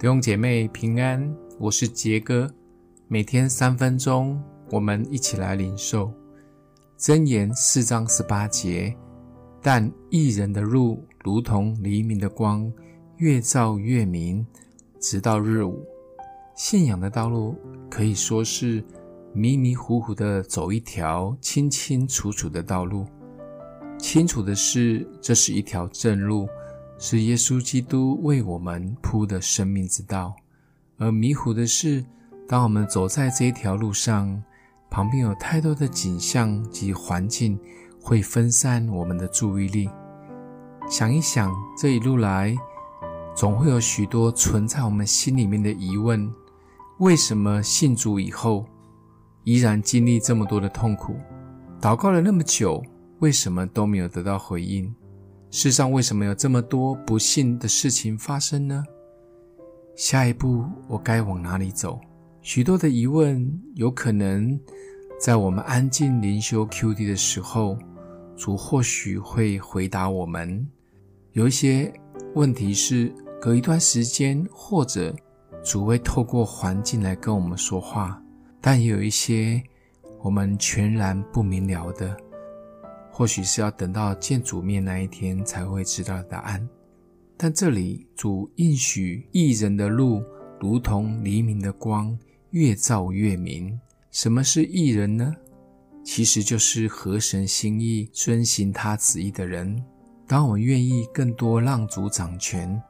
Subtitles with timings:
[0.00, 2.50] 弟兄姐妹平安，我是杰哥。
[3.06, 6.10] 每天三分钟，我们一起来领受
[6.98, 8.96] 箴言四章十八节。
[9.60, 12.72] 但义人的路如同黎明的光，
[13.18, 14.46] 越照越明，
[14.98, 15.86] 直到日午。
[16.56, 17.54] 信仰的道路
[17.90, 18.82] 可以说是
[19.34, 23.04] 迷迷糊糊的走一条清清楚楚的道路。
[23.98, 26.48] 清楚的是，这是一条正路。
[27.02, 30.36] 是耶稣基督为我们铺的生命之道，
[30.98, 32.04] 而迷糊的是，
[32.46, 34.40] 当我们走在这一条路上，
[34.90, 37.58] 旁边有太多的景象及环境，
[38.02, 39.88] 会分散我们的注意力。
[40.90, 42.54] 想一想，这一路来，
[43.34, 46.30] 总会有许多存在我们心里面的疑问：
[46.98, 48.66] 为什么信主以后，
[49.44, 51.16] 依然经历这么多的痛苦？
[51.80, 52.82] 祷告了那么久，
[53.20, 54.94] 为什么都没有得到回应？
[55.52, 58.84] 世上为什么有这么多不幸的事情发生呢？
[59.96, 62.00] 下一步我该往哪里走？
[62.40, 64.58] 许多的疑问，有可能
[65.20, 67.76] 在我们安静灵修 QD 的时候，
[68.36, 70.64] 主或许会回答我们。
[71.32, 71.92] 有一些
[72.36, 75.12] 问题是隔一段时间，或者
[75.64, 78.22] 主会透过环境来跟我们说话，
[78.60, 79.60] 但也有一些
[80.22, 82.16] 我们全然不明了的。
[83.20, 86.66] 或许是要等到见主面那一天才会知道答案，
[87.36, 90.22] 但这里主应许义人的路
[90.58, 92.18] 如同黎明的光，
[92.52, 93.78] 越照越明。
[94.10, 95.34] 什么是义人呢？
[96.02, 99.84] 其实就是合神心意、遵行他旨意的人。
[100.26, 102.82] 当我们愿意更多让主掌权，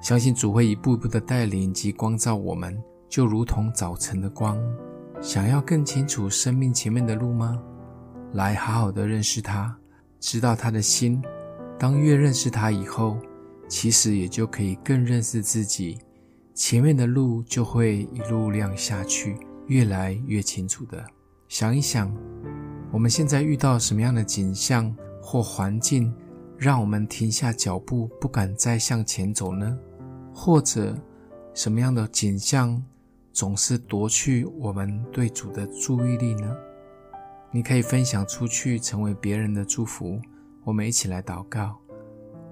[0.00, 4.58] 相信主会一步一步的带领及光照我们，就如同早晨的光。
[5.20, 7.62] 想要更清楚生命前面的路吗？
[8.34, 9.76] 来好好的认识他，
[10.18, 11.22] 知道他的心。
[11.78, 13.16] 当越认识他以后，
[13.68, 15.98] 其实也就可以更认识自己。
[16.52, 19.36] 前面的路就会一路亮下去，
[19.68, 21.04] 越来越清楚的。
[21.48, 22.12] 想一想，
[22.90, 26.12] 我们现在遇到什么样的景象或环境，
[26.58, 29.78] 让我们停下脚步，不敢再向前走呢？
[30.34, 30.96] 或者
[31.54, 32.82] 什么样的景象
[33.32, 36.52] 总是夺去我们对主的注意力呢？
[37.54, 40.20] 你可以分享出去，成为别人的祝福。
[40.64, 41.78] 我们一起来祷告，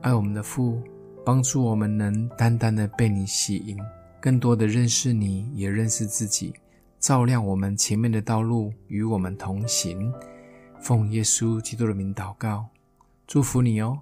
[0.01, 0.81] 爱我们的父，
[1.25, 3.77] 帮助我们能单单的被你吸引，
[4.21, 6.55] 更多的认识你，也认识自己，
[7.01, 10.13] 照亮我们前面的道路，与我们同行。
[10.81, 12.67] 奉耶稣基督的名祷告，
[13.27, 13.99] 祝福你哦。